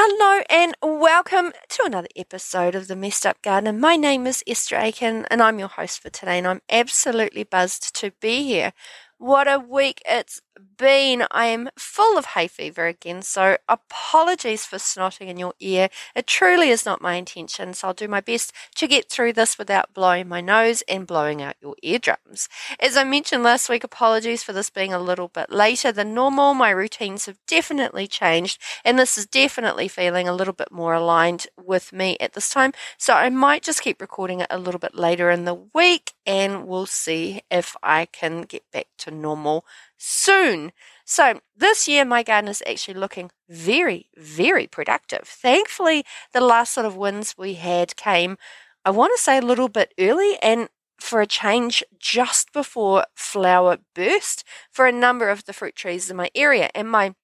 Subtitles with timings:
[0.00, 3.72] Hello and welcome to another episode of the Messed Up Gardener.
[3.72, 7.96] My name is Esther Aitken and I'm your host for today, and I'm absolutely buzzed
[7.96, 8.72] to be here.
[9.20, 10.40] What a week it's
[10.76, 11.24] been.
[11.32, 15.88] I am full of hay fever again, so apologies for snotting in your ear.
[16.14, 19.58] It truly is not my intention, so I'll do my best to get through this
[19.58, 22.48] without blowing my nose and blowing out your eardrums.
[22.78, 26.54] As I mentioned last week, apologies for this being a little bit later than normal.
[26.54, 31.48] My routines have definitely changed, and this is definitely feeling a little bit more aligned
[31.56, 34.94] with me at this time, so I might just keep recording it a little bit
[34.94, 39.64] later in the week, and we'll see if I can get back to to normal
[39.96, 40.72] soon.
[41.04, 45.22] So, this year, my garden is actually looking very, very productive.
[45.24, 48.36] Thankfully, the last sort of winds we had came,
[48.84, 50.68] I want to say, a little bit early and
[51.00, 56.16] for a change just before flower burst for a number of the fruit trees in
[56.16, 56.70] my area.
[56.74, 57.14] And my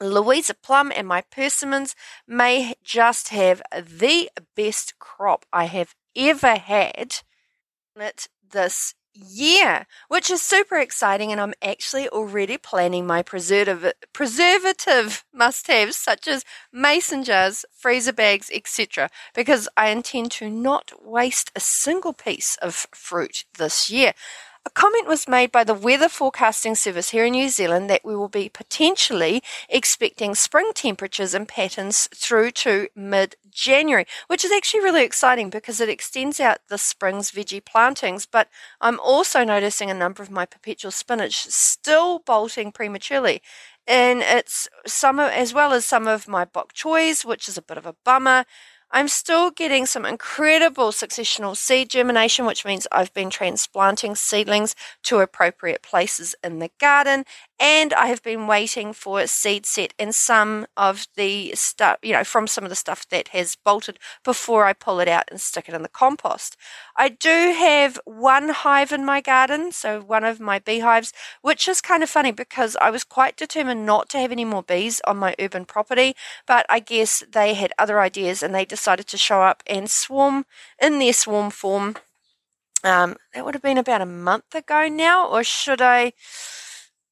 [0.00, 1.96] Louisa plum and my persimmons
[2.26, 7.16] may just have the best crop I have ever had
[7.96, 15.24] it this yeah, which is super exciting, and I'm actually already planning my preservative preservative
[15.34, 19.10] must-haves such as mason jars, freezer bags, etc.
[19.34, 24.12] Because I intend to not waste a single piece of fruit this year.
[24.68, 28.14] A comment was made by the Weather Forecasting Service here in New Zealand that we
[28.14, 34.80] will be potentially expecting spring temperatures and patterns through to mid January, which is actually
[34.80, 38.26] really exciting because it extends out the spring's veggie plantings.
[38.26, 43.40] But I'm also noticing a number of my perpetual spinach still bolting prematurely.
[43.86, 47.78] And it's some as well as some of my bok choys, which is a bit
[47.78, 48.44] of a bummer.
[48.90, 55.18] I'm still getting some incredible successional seed germination, which means I've been transplanting seedlings to
[55.18, 57.24] appropriate places in the garden.
[57.60, 62.24] And I have been waiting for seed set in some of the stuff, you know,
[62.24, 65.68] from some of the stuff that has bolted before I pull it out and stick
[65.68, 66.56] it in the compost.
[66.96, 71.12] I do have one hive in my garden, so one of my beehives,
[71.42, 74.62] which is kind of funny because I was quite determined not to have any more
[74.62, 76.14] bees on my urban property,
[76.46, 80.46] but I guess they had other ideas and they decided to show up and swarm
[80.80, 81.96] in their swarm form.
[82.84, 86.12] Um, that would have been about a month ago now, or should I?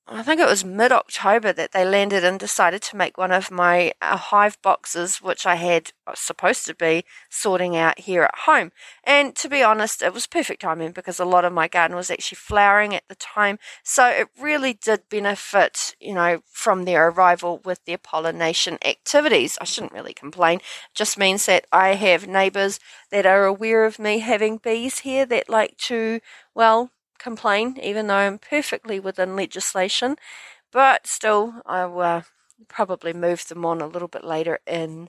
[0.09, 3.51] I think it was mid October that they landed and decided to make one of
[3.51, 8.39] my uh, hive boxes, which I had uh, supposed to be sorting out here at
[8.45, 8.71] home.
[9.03, 12.09] And to be honest, it was perfect timing because a lot of my garden was
[12.09, 13.59] actually flowering at the time.
[13.83, 19.59] So it really did benefit, you know, from their arrival with their pollination activities.
[19.61, 20.59] I shouldn't really complain.
[20.59, 22.79] It just means that I have neighbours
[23.11, 26.21] that are aware of me having bees here that like to,
[26.55, 30.17] well, complain, even though I'm perfectly within legislation.
[30.73, 32.23] But still, I will uh,
[32.69, 35.09] probably move them on a little bit later in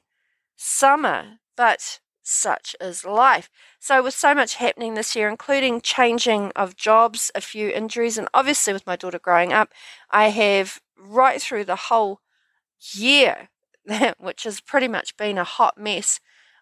[0.56, 1.40] summer.
[1.56, 3.50] But such is life.
[3.80, 8.28] So, with so much happening this year, including changing of jobs, a few injuries, and
[8.34, 9.72] obviously with my daughter growing up,
[10.12, 12.20] I have right through the whole
[12.94, 13.50] year,
[14.20, 16.20] which has pretty much been a hot mess.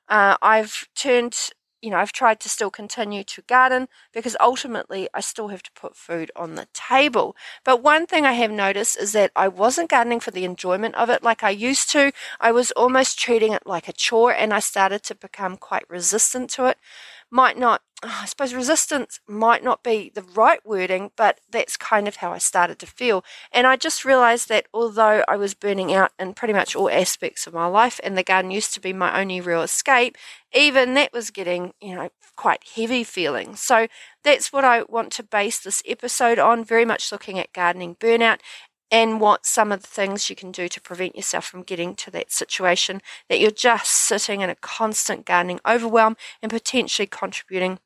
[0.08, 1.50] Uh, I've turned
[1.86, 5.72] you know, I've tried to still continue to garden because ultimately I still have to
[5.74, 7.36] put food on the table.
[7.64, 11.10] But one thing I have noticed is that I wasn't gardening for the enjoyment of
[11.12, 12.12] it like I used to.
[12.42, 16.50] I was almost treating it like a chore and I started to become quite resistant
[16.52, 16.78] to it.
[17.32, 22.18] Might not I suppose resistance might not be the right wording, but that's kind of
[22.18, 23.24] how I started to feel.
[23.52, 27.48] And I just realized that although I was burning out in pretty much all aspects
[27.48, 30.18] of my life, and the garden used to be my only real escape,
[30.54, 33.56] even that was getting, you know, quite heavy feeling.
[33.56, 33.88] So
[34.24, 38.40] that's what I want to base this episode on, very much looking at gardening burnout
[38.92, 42.12] and what some of the things you can do to prevent yourself from getting to
[42.12, 47.80] that situation that you're just sitting in a constant gardening overwhelm and potentially contributing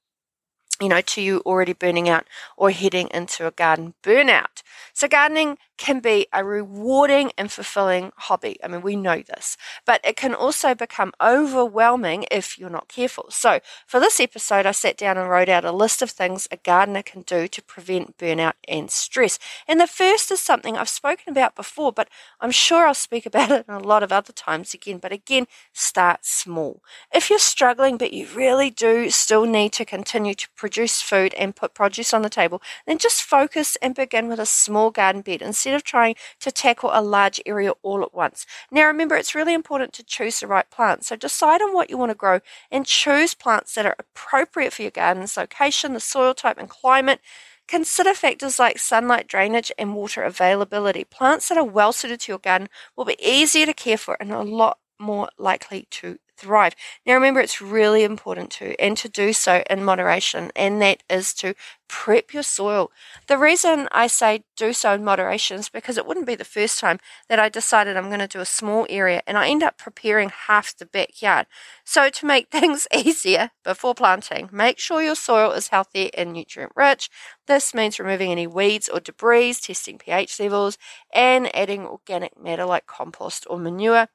[0.80, 2.26] you know, to you already burning out
[2.58, 4.64] or heading into a garden burnout.
[4.94, 8.58] So, gardening can be a rewarding and fulfilling hobby.
[8.64, 13.28] I mean, we know this, but it can also become overwhelming if you're not careful.
[13.30, 16.58] So, for this episode, I sat down and wrote out a list of things a
[16.58, 19.40] gardener can do to prevent burnout and stress.
[19.68, 22.10] And the first is something I've spoken about before, but
[22.42, 24.98] I'm sure I'll speak about it a lot of other times again.
[24.98, 26.82] But again, start small.
[27.14, 31.56] If you're struggling, but you really do still need to continue to produce food and
[31.56, 35.42] put produce on the table, then just focus and begin with a small garden bed
[35.42, 38.45] instead of trying to tackle a large area all at once.
[38.71, 41.07] Now, remember, it's really important to choose the right plants.
[41.07, 42.39] So decide on what you want to grow
[42.71, 47.19] and choose plants that are appropriate for your garden's location, the soil type, and climate.
[47.68, 51.04] Consider factors like sunlight drainage and water availability.
[51.04, 54.31] Plants that are well suited to your garden will be easier to care for and
[54.31, 56.74] a lot more likely to thrive.
[57.06, 61.33] Now, remember, it's really important to, and to do so in moderation, and that is
[61.36, 61.53] to
[61.88, 62.91] prep your soil.
[63.27, 66.80] The reason I say do so in moderation is because it wouldn't be the first
[66.80, 67.00] time
[67.30, 70.30] that I decided I'm going to do a small area and I end up preparing
[70.30, 71.47] half the backyard.
[71.83, 76.74] So, to make things easier before planting, make sure your soil is healthy and nutrient
[76.75, 77.09] rich.
[77.47, 80.77] This means removing any weeds or debris, testing pH levels,
[81.13, 84.07] and adding organic matter like compost or manure.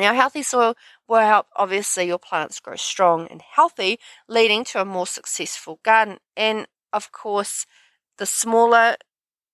[0.00, 0.76] Now, healthy soil
[1.06, 3.98] will help obviously your plants grow strong and healthy,
[4.28, 6.18] leading to a more successful garden.
[6.36, 7.66] And of course,
[8.18, 8.96] the smaller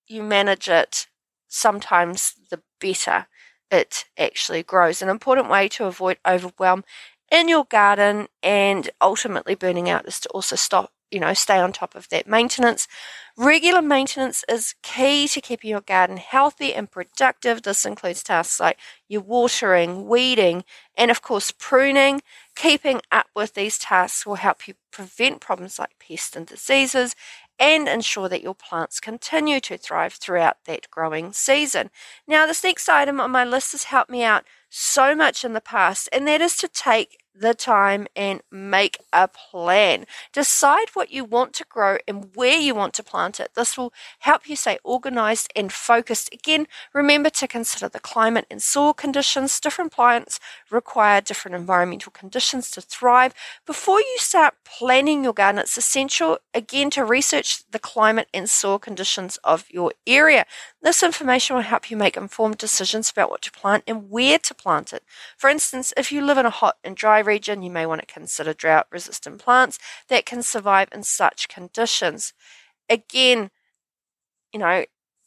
[0.06, 1.08] you manage it,
[1.48, 3.26] sometimes the better
[3.70, 5.02] it actually grows.
[5.02, 6.84] An important way to avoid overwhelm
[7.30, 11.72] in your garden and ultimately burning out is to also stop you know, stay on
[11.72, 12.88] top of that maintenance.
[13.36, 17.62] Regular maintenance is key to keeping your garden healthy and productive.
[17.62, 20.64] This includes tasks like your watering, weeding,
[20.96, 22.22] and of course pruning.
[22.56, 27.14] Keeping up with these tasks will help you prevent problems like pests and diseases
[27.58, 31.90] and ensure that your plants continue to thrive throughout that growing season.
[32.26, 35.60] Now, this next item on my list has helped me out so much in the
[35.60, 40.06] past, and that is to take the time and make a plan.
[40.32, 43.50] Decide what you want to grow and where you want to plant it.
[43.54, 46.32] This will help you stay organized and focused.
[46.32, 49.60] Again, remember to consider the climate and soil conditions.
[49.60, 50.40] Different plants
[50.70, 53.34] require different environmental conditions to thrive.
[53.66, 58.78] Before you start planning your garden, it's essential again to research the climate and soil
[58.78, 60.46] conditions of your area.
[60.86, 64.54] This information will help you make informed decisions about what to plant and where to
[64.54, 65.02] plant it.
[65.36, 68.06] For instance, if you live in a hot and dry region, you may want to
[68.06, 72.34] consider drought resistant plants that can survive in such conditions.
[72.88, 73.50] Again,
[74.52, 74.84] you know,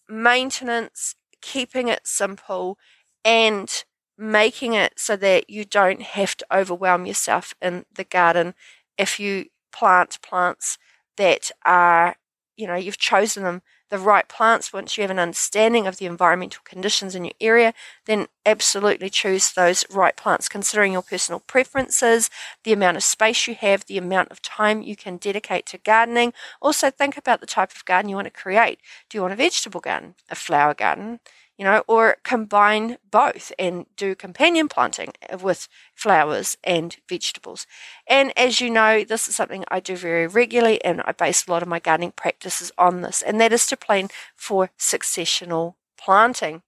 [0.07, 2.77] maintenance, keeping it simple,
[3.25, 3.83] and
[4.17, 8.53] making it so that you don't have to overwhelm yourself in the garden
[8.97, 10.77] if you plant plants
[11.17, 12.15] that are,
[12.55, 16.05] you know, you've chosen them the right plants, once you have an understanding of the
[16.05, 17.73] environmental conditions in your area,
[18.05, 22.29] then absolutely choose those right plants, considering your personal preferences,
[22.63, 26.33] the amount of space you have, the amount of time you can dedicate to gardening.
[26.61, 28.79] Also, think about the type of garden you want to create.
[29.09, 31.19] Do you want a vegetable garden, a flower garden?
[31.59, 35.11] You know, or combine both and do companion planting
[35.41, 37.67] with flowers and vegetables.
[38.07, 41.51] And as you know, this is something I do very regularly, and I base a
[41.51, 44.07] lot of my gardening practices on this, and that is to plan
[44.37, 46.61] for successional planting.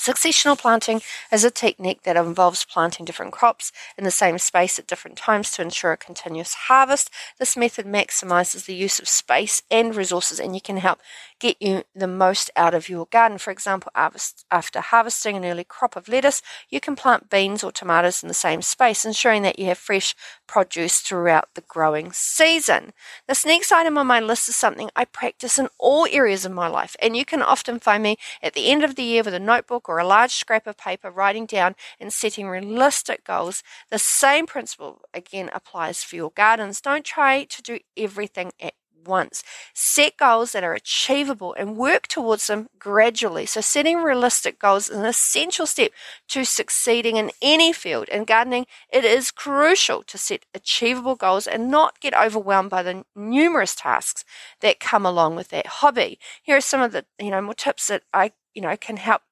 [0.00, 4.86] Successional planting is a technique that involves planting different crops in the same space at
[4.86, 7.10] different times to ensure a continuous harvest.
[7.38, 10.98] This method maximizes the use of space and resources, and you can help
[11.44, 13.36] get you the most out of your garden.
[13.36, 18.22] For example, after harvesting an early crop of lettuce, you can plant beans or tomatoes
[18.22, 20.14] in the same space, ensuring that you have fresh
[20.46, 22.94] produce throughout the growing season.
[23.28, 26.66] This next item on my list is something I practice in all areas of my
[26.66, 29.38] life, and you can often find me at the end of the year with a
[29.38, 33.62] notebook or a large scrap of paper writing down and setting realistic goals.
[33.90, 36.80] The same principle again applies for your gardens.
[36.80, 38.72] Don't try to do everything at
[39.06, 39.42] once.
[39.72, 43.46] Set goals that are achievable and work towards them gradually.
[43.46, 45.92] So, setting realistic goals is an essential step
[46.28, 48.08] to succeeding in any field.
[48.08, 53.04] In gardening, it is crucial to set achievable goals and not get overwhelmed by the
[53.14, 54.24] numerous tasks
[54.60, 56.18] that come along with that hobby.
[56.42, 59.22] Here are some of the you know more tips that I you know can help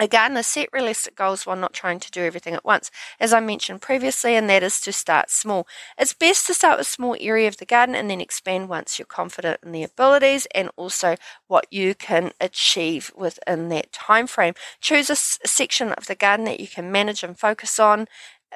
[0.00, 3.80] Again, set realistic goals while not trying to do everything at once, as I mentioned
[3.80, 5.66] previously, and that is to start small.
[5.98, 8.98] It's best to start with a small area of the garden and then expand once
[8.98, 11.16] you're confident in the abilities and also
[11.48, 14.54] what you can achieve within that time frame.
[14.80, 18.06] Choose a section of the garden that you can manage and focus on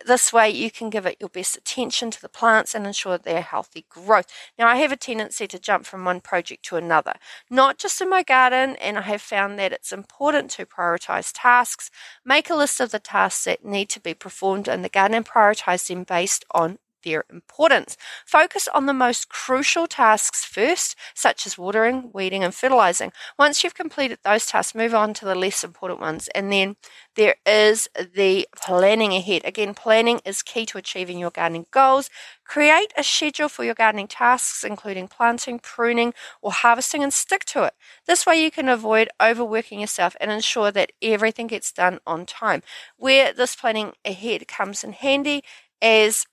[0.07, 3.43] this way, you can give it your best attention to the plants and ensure their
[3.43, 4.27] healthy growth.
[4.59, 7.15] Now, I have a tendency to jump from one project to another,
[7.51, 11.91] not just in my garden, and I have found that it's important to prioritize tasks,
[12.25, 15.27] make a list of the tasks that need to be performed in the garden, and
[15.27, 17.97] prioritize them based on their importance.
[18.27, 23.13] Focus on the most crucial tasks first, such as watering, weeding, and fertilizing.
[23.39, 26.29] Once you've completed those tasks, move on to the less important ones.
[26.35, 26.77] And then
[27.17, 29.43] there is the planning ahead.
[29.45, 32.09] Again, planning is key to achieving your gardening goals.
[32.45, 37.65] Create a schedule for your gardening tasks, including planting, pruning, or harvesting, and stick to
[37.65, 37.75] it.
[38.07, 42.63] This way, you can avoid overworking yourself and ensure that everything gets done on time.
[42.97, 45.43] Where this planning ahead comes in handy
[45.81, 46.27] is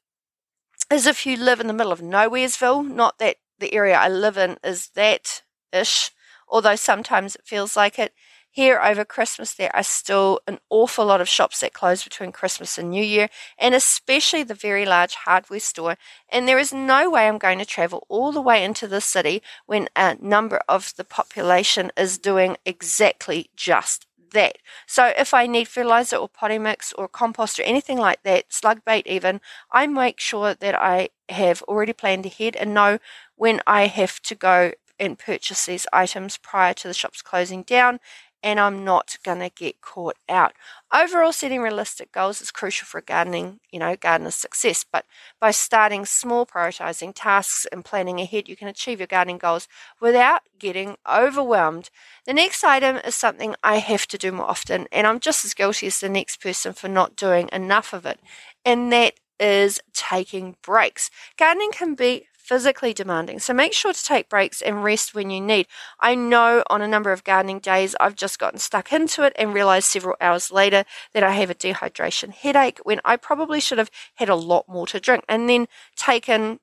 [0.92, 2.88] as if you live in the middle of nowheresville.
[2.90, 6.12] Not that the area I live in is that ish,
[6.48, 8.14] although sometimes it feels like it.
[8.52, 12.78] here over Christmas, there are still an awful lot of shops that close between Christmas
[12.78, 15.98] and New Year, and especially the very large hardware store.
[16.30, 19.42] And there is no way I'm going to travel all the way into the city
[19.66, 24.58] when a number of the population is doing exactly just that.
[24.88, 28.84] So if I need fertilizer or potting mix or compost or anything like that, slug
[28.86, 33.00] bait even, I make sure that I have already planned ahead and know
[33.36, 38.00] when I have to go and purchase these items prior to the shops closing down
[38.42, 40.54] and I'm not going to get caught out.
[40.94, 44.86] Overall, setting realistic goals is crucial for gardening, you know, gardener's success.
[44.90, 45.06] But
[45.40, 49.68] by starting small, prioritizing tasks and planning ahead, you can achieve your gardening goals
[50.00, 51.90] without getting overwhelmed.
[52.26, 55.54] The next item is something I have to do more often, and I'm just as
[55.54, 58.20] guilty as the next person for not doing enough of it.
[58.66, 61.10] And that is taking breaks.
[61.38, 63.38] Gardening can be physically demanding.
[63.38, 65.68] So make sure to take breaks and rest when you need.
[66.00, 69.54] I know on a number of gardening days I've just gotten stuck into it and
[69.54, 73.92] realized several hours later that I have a dehydration headache when I probably should have
[74.16, 76.60] had a lot more to drink and then taken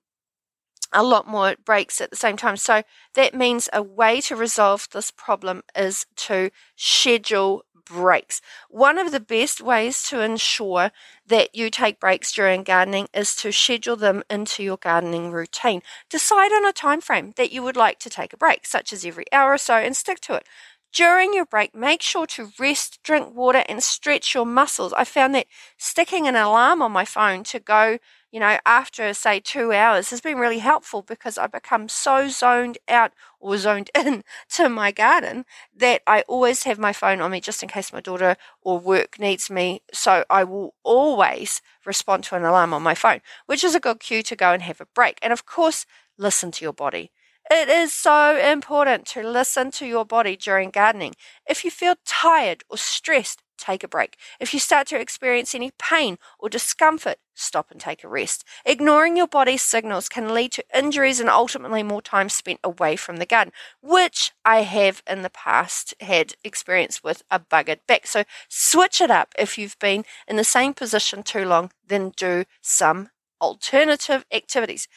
[0.92, 2.56] a lot more breaks at the same time.
[2.56, 2.82] So
[3.14, 8.40] that means a way to resolve this problem is to schedule breaks.
[8.68, 10.90] One of the best ways to ensure
[11.26, 15.82] that you take breaks during gardening is to schedule them into your gardening routine.
[16.10, 19.04] Decide on a time frame that you would like to take a break, such as
[19.06, 20.46] every hour or so, and stick to it.
[20.92, 24.92] During your break, make sure to rest, drink water, and stretch your muscles.
[24.94, 27.98] I found that sticking an alarm on my phone to go
[28.36, 32.76] you know, after say two hours has been really helpful because I become so zoned
[32.86, 37.40] out or zoned in to my garden that I always have my phone on me
[37.40, 39.80] just in case my daughter or work needs me.
[39.90, 44.00] So I will always respond to an alarm on my phone, which is a good
[44.00, 45.18] cue to go and have a break.
[45.22, 45.86] And of course,
[46.18, 47.12] listen to your body.
[47.50, 51.14] It is so important to listen to your body during gardening.
[51.48, 54.16] If you feel tired or stressed, take a break.
[54.40, 58.44] If you start to experience any pain or discomfort, stop and take a rest.
[58.64, 63.18] Ignoring your body's signals can lead to injuries and ultimately more time spent away from
[63.18, 68.08] the garden, which I have in the past had experience with a buggered back.
[68.08, 72.44] So switch it up if you've been in the same position too long, then do
[72.60, 73.10] some
[73.40, 74.88] alternative activities.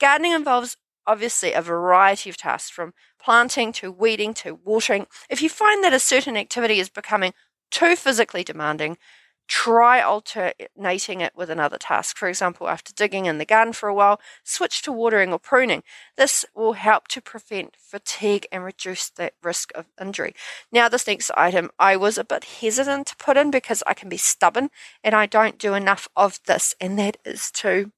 [0.00, 0.76] Gardening involves
[1.08, 5.06] obviously a variety of tasks from planting to weeding to watering.
[5.28, 7.32] If you find that a certain activity is becoming
[7.70, 8.98] too physically demanding,
[9.48, 12.18] try alternating it with another task.
[12.18, 15.82] For example, after digging in the garden for a while, switch to watering or pruning.
[16.18, 20.34] This will help to prevent fatigue and reduce the risk of injury.
[20.70, 24.10] Now, this next item I was a bit hesitant to put in because I can
[24.10, 24.68] be stubborn
[25.02, 27.90] and I don't do enough of this, and that is to,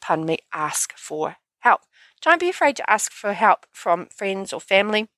[0.00, 1.82] pardon me, ask for help.
[2.22, 5.08] Don't be afraid to ask for help from friends or family.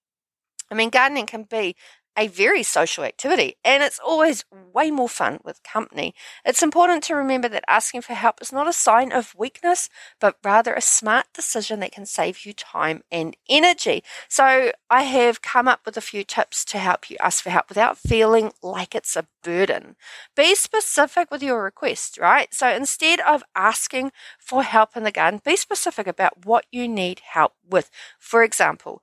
[0.70, 1.76] I mean, gardening can be
[2.16, 6.14] a very social activity and it's always way more fun with company.
[6.44, 9.88] It's important to remember that asking for help is not a sign of weakness,
[10.20, 14.02] but rather a smart decision that can save you time and energy.
[14.28, 17.68] So I have come up with a few tips to help you ask for help
[17.68, 19.96] without feeling like it's a burden.
[20.36, 22.52] Be specific with your request, right?
[22.52, 27.20] So instead of asking for help in the garden, be specific about what you need
[27.20, 27.90] help with.
[28.18, 29.02] For example,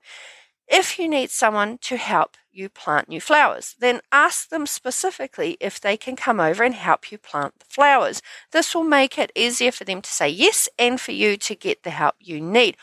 [0.70, 5.80] if you need someone to help you plant new flowers, then ask them specifically if
[5.80, 8.22] they can come over and help you plant the flowers.
[8.52, 11.82] This will make it easier for them to say yes and for you to get
[11.82, 12.76] the help you need.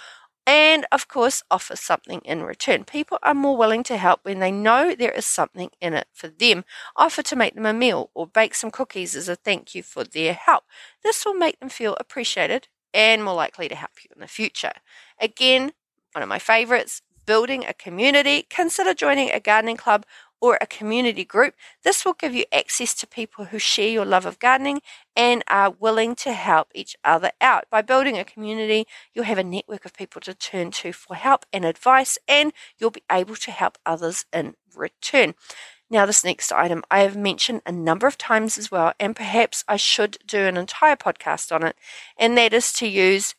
[0.45, 2.85] And of course, offer something in return.
[2.85, 6.29] People are more willing to help when they know there is something in it for
[6.29, 6.63] them.
[6.95, 10.05] Offer to make them a meal or bake some cookies as a thank you for
[10.05, 10.63] their help.
[11.03, 14.71] This will make them feel appreciated and more likely to help you in the future.
[15.19, 15.73] Again,
[16.13, 20.05] one of my favorites building a community, consider joining a gardening club
[20.39, 21.53] or a community group.
[21.83, 24.81] This will give you access to people who share your love of gardening
[25.15, 27.65] and are willing to help each other out.
[27.69, 31.45] By building a community, you'll have a network of people to turn to for help
[31.51, 35.35] and advice, and you'll be able to help others in return.
[35.89, 39.63] Now, this next item I have mentioned a number of times as well, and perhaps
[39.67, 41.75] I should do an entire podcast on it,
[42.17, 43.35] and that is to use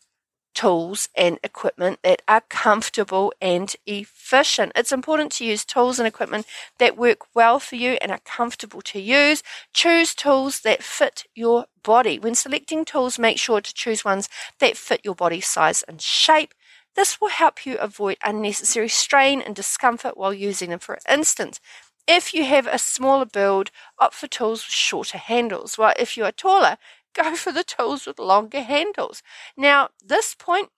[0.58, 4.72] tools and equipment that are comfortable and efficient.
[4.74, 6.46] It's important to use tools and equipment
[6.80, 9.44] that work well for you and are comfortable to use.
[9.72, 12.18] Choose tools that fit your body.
[12.18, 16.52] When selecting tools, make sure to choose ones that fit your body size and shape.
[16.96, 20.80] This will help you avoid unnecessary strain and discomfort while using them.
[20.80, 21.60] For instance,
[22.08, 25.78] if you have a smaller build, opt for tools with shorter handles.
[25.78, 26.78] While if you are taller,
[27.22, 29.22] go for the tools with longer handles.
[29.56, 30.70] Now, this point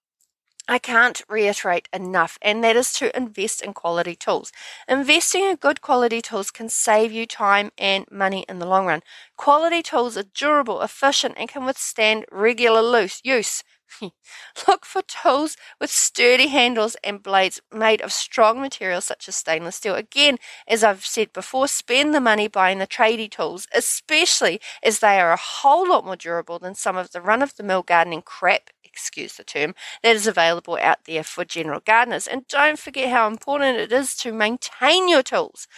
[0.69, 4.53] I can't reiterate enough, and that is to invest in quality tools.
[4.89, 9.03] Investing in good quality tools can save you time and money in the long run.
[9.37, 13.65] Quality tools are durable, efficient, and can withstand regular use.
[14.69, 19.77] Look for tools with sturdy handles and blades made of strong materials such as stainless
[19.77, 19.95] steel.
[19.95, 25.21] Again, as I've said before, spend the money buying the tradie tools, especially as they
[25.21, 28.23] are a whole lot more durable than some of the run of the mill gardening
[28.23, 32.27] crap excuse the term, that is available out there for general gardeners.
[32.27, 35.69] And don't forget how important it is to maintain your tools.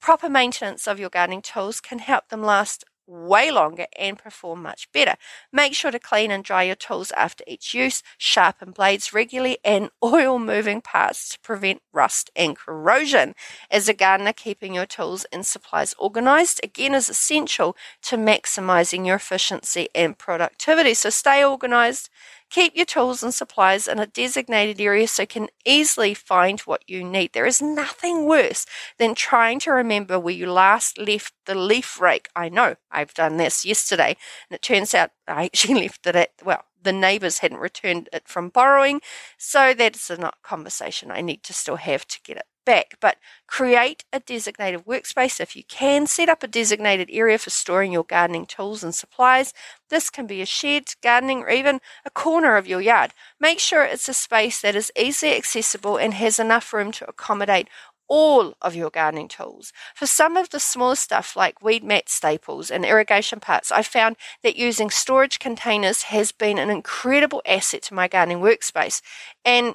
[0.00, 4.90] Proper maintenance of your gardening tools can help them last way longer and perform much
[4.92, 5.14] better.
[5.52, 9.90] Make sure to clean and dry your tools after each use, sharpen blades regularly, and
[10.02, 13.34] oil moving parts to prevent rust and corrosion.
[13.70, 19.16] As a gardener, keeping your tools and supplies organized again is essential to maximizing your
[19.16, 20.94] efficiency and productivity.
[20.94, 22.10] So stay organized
[22.54, 26.88] Keep your tools and supplies in a designated area so you can easily find what
[26.88, 27.32] you need.
[27.32, 28.64] There is nothing worse
[28.96, 32.28] than trying to remember where you last left the leaf rake.
[32.36, 34.16] I know I've done this yesterday,
[34.48, 38.28] and it turns out I actually left it at, well, the neighbours hadn't returned it
[38.28, 39.00] from borrowing.
[39.36, 43.16] So that's a conversation I need to still have to get it back, but
[43.46, 46.06] create a designated workspace if you can.
[46.06, 49.52] Set up a designated area for storing your gardening tools and supplies.
[49.90, 53.12] This can be a shed, gardening, or even a corner of your yard.
[53.38, 57.68] Make sure it's a space that is easily accessible and has enough room to accommodate
[58.08, 59.72] all of your gardening tools.
[59.94, 64.16] For some of the smaller stuff like weed mat staples and irrigation parts, I found
[64.42, 69.00] that using storage containers has been an incredible asset to my gardening workspace.
[69.44, 69.74] And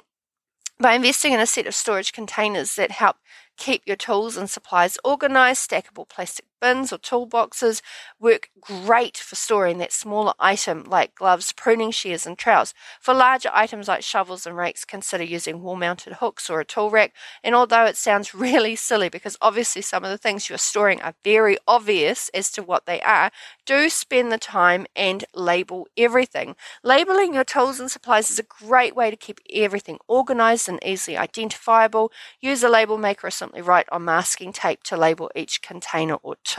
[0.80, 3.16] by investing in a set of storage containers that help
[3.56, 7.82] keep your tools and supplies organized, stackable plastic bins or toolboxes
[8.18, 12.74] work great for storing that smaller item like gloves, pruning shears, and trowels.
[13.00, 16.90] For larger items like shovels and rakes, consider using wall mounted hooks or a tool
[16.90, 17.12] rack.
[17.42, 21.14] And although it sounds really silly because obviously some of the things you're storing are
[21.24, 23.30] very obvious as to what they are,
[23.66, 26.56] do spend the time and label everything.
[26.82, 31.16] Labeling your tools and supplies is a great way to keep everything organized and easily
[31.16, 32.12] identifiable.
[32.40, 36.36] Use a label maker or simply write on masking tape to label each container or
[36.44, 36.49] tool.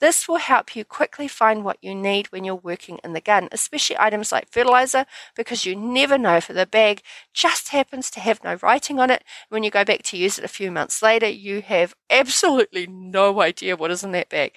[0.00, 3.48] This will help you quickly find what you need when you're working in the garden,
[3.52, 8.42] especially items like fertilizer, because you never know if the bag just happens to have
[8.44, 9.24] no writing on it.
[9.48, 13.40] When you go back to use it a few months later, you have absolutely no
[13.40, 14.52] idea what is in that bag.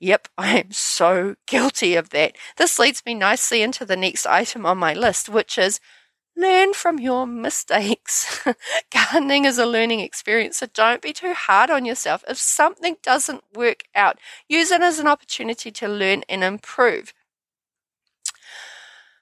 [0.00, 2.36] Yep, I am so guilty of that.
[2.56, 5.80] This leads me nicely into the next item on my list, which is
[6.36, 8.46] learn from your mistakes.
[8.90, 12.24] Gardening is a learning experience, so don't be too hard on yourself.
[12.28, 14.18] If something doesn't work out,
[14.48, 17.12] use it as an opportunity to learn and improve.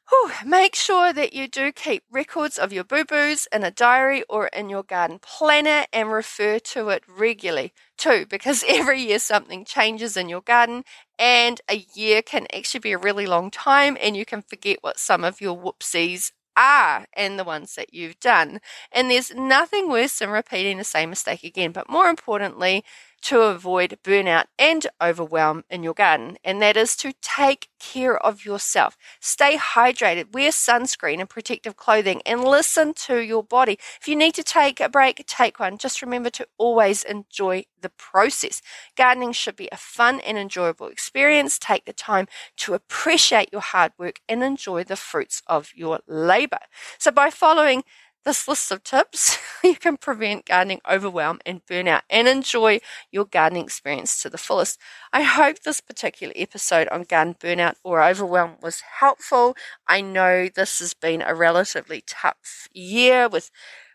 [0.09, 4.25] Whew, make sure that you do keep records of your boo boos in a diary
[4.29, 9.65] or in your garden planner and refer to it regularly too, because every year something
[9.65, 10.85] changes in your garden
[11.19, 14.99] and a year can actually be a really long time and you can forget what
[14.99, 18.61] some of your whoopsies are and the ones that you've done.
[18.93, 21.73] And there's nothing worse than repeating the same mistake again.
[21.73, 22.85] But more importantly,
[23.23, 28.45] to avoid burnout and overwhelm in your garden, and that is to take care of
[28.45, 28.97] yourself.
[29.21, 33.79] Stay hydrated, wear sunscreen and protective clothing, and listen to your body.
[34.01, 35.79] If you need to take a break, take one.
[35.79, 38.63] Just remember to always enjoy the process.
[38.97, 41.59] Gardening should be a fun and enjoyable experience.
[41.59, 42.27] Take the time
[42.59, 46.59] to appreciate your hard work and enjoy the fruits of your labor.
[46.99, 47.85] So, by following
[48.25, 52.81] this list of tips, you can prevent gardening overwhelm and burnout and enjoy
[53.11, 54.79] your gardening experience to the fullest.
[55.13, 59.57] I hope this particular episode on garden burnout or overwhelm was helpful.
[59.89, 63.51] I know this has been a relatively tough year with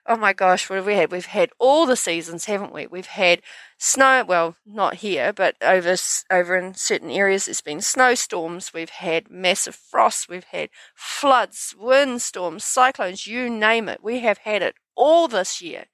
[0.07, 1.11] oh my gosh, what have we had?
[1.11, 2.87] We've had all the seasons, haven't we?
[2.87, 3.41] We've had
[3.77, 5.95] snow, well, not here, but over
[6.29, 8.73] over in certain areas, there's been snowstorms.
[8.73, 10.29] We've had massive frost.
[10.29, 14.03] We've had floods, windstorms, cyclones, you name it.
[14.03, 15.85] We have had it all this year.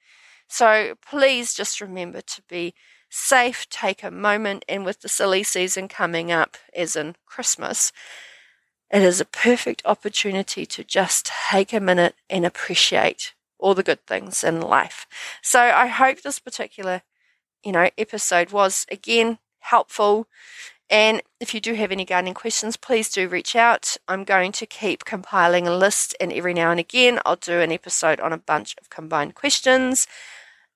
[0.47, 2.73] So please just remember to be
[3.09, 7.91] safe, take a moment, and with the silly season coming up, as in Christmas,
[8.91, 14.05] it is a perfect opportunity to just take a minute and appreciate all the good
[14.05, 15.07] things in life.
[15.41, 17.03] So I hope this particular,
[17.63, 20.27] you know, episode was again helpful.
[20.89, 23.95] And if you do have any gardening questions, please do reach out.
[24.09, 27.71] I'm going to keep compiling a list, and every now and again, I'll do an
[27.71, 30.05] episode on a bunch of combined questions.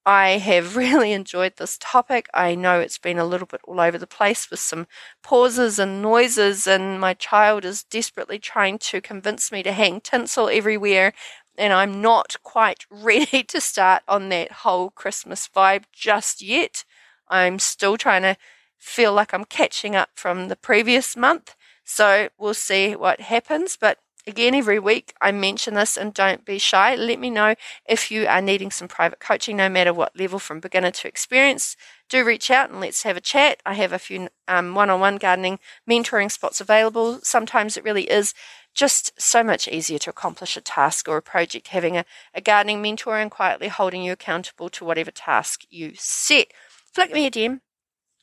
[0.06, 2.30] I have really enjoyed this topic.
[2.34, 4.88] I know it's been a little bit all over the place with some
[5.21, 10.48] pauses and noises, and my child is desperately trying to convince me to hang tinsel
[10.48, 11.13] everywhere
[11.58, 16.84] and I'm not quite ready to start on that whole Christmas vibe just yet.
[17.28, 18.38] I'm still trying to
[18.78, 21.56] feel like I'm catching up from the previous month.
[21.84, 23.78] So we'll see what happens.
[23.80, 26.96] But Again, every week I mention this and don't be shy.
[26.96, 27.54] Let me know
[27.88, 31.78] if you are needing some private coaching, no matter what level from beginner to experienced.
[32.10, 33.62] Do reach out and let's have a chat.
[33.68, 37.20] I have a few one on one gardening mentoring spots available.
[37.22, 38.34] Sometimes it really is
[38.76, 42.82] just so much easier to accomplish a task or a project having a, a gardening
[42.82, 46.48] mentor and quietly holding you accountable to whatever task you set.
[46.94, 47.62] Flick me a DM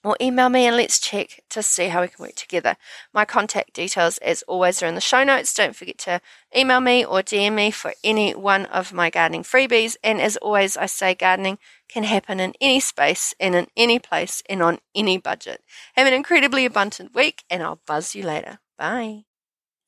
[0.04, 2.76] or email me and let's check to see how we can work together.
[3.12, 5.54] My contact details, as always, are in the show notes.
[5.54, 6.20] Don't forget to
[6.56, 9.96] email me or DM me for any one of my gardening freebies.
[10.02, 14.42] And as always, I say gardening can happen in any space and in any place
[14.48, 15.62] and on any budget.
[15.94, 18.58] Have an incredibly abundant week, and I'll buzz you later.
[18.76, 19.24] Bye.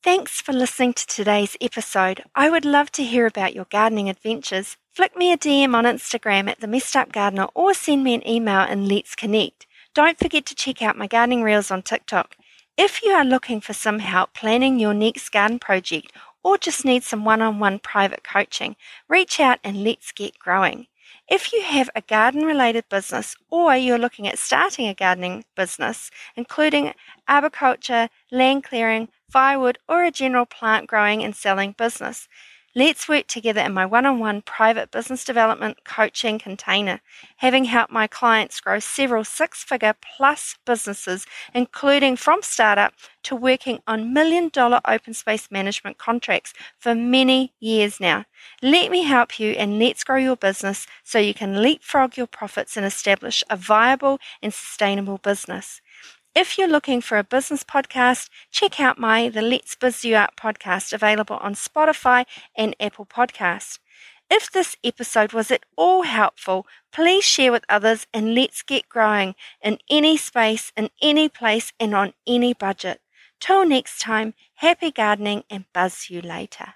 [0.04, 2.24] Thanks for listening to today's episode.
[2.34, 4.76] I would love to hear about your gardening adventures.
[4.92, 8.28] Flick me a DM on Instagram at the Messed Up Gardener or send me an
[8.28, 9.66] email and let's connect.
[9.94, 12.36] Don't forget to check out my gardening reels on TikTok.
[12.76, 16.12] If you are looking for some help planning your next garden project
[16.42, 18.76] or just need some one on one private coaching,
[19.08, 20.86] reach out and let's get growing.
[21.30, 26.10] If you have a garden related business or you're looking at starting a gardening business,
[26.36, 26.92] including
[27.26, 32.28] arboriculture, land clearing, firewood, or a general plant growing and selling business,
[32.76, 37.00] Let's work together in my one on one private business development coaching container,
[37.36, 42.92] having helped my clients grow several six figure plus businesses, including from startup
[43.24, 48.24] to working on million dollar open space management contracts for many years now.
[48.60, 52.76] Let me help you and let's grow your business so you can leapfrog your profits
[52.76, 55.80] and establish a viable and sustainable business.
[56.34, 60.34] If you're looking for a business podcast, check out my The Let's Biz You Up
[60.36, 63.78] podcast available on Spotify and Apple Podcasts.
[64.28, 69.36] If this episode was at all helpful, please share with others and let's get growing
[69.62, 73.00] in any space, in any place, and on any budget.
[73.38, 76.74] Till next time, happy gardening and buzz you later.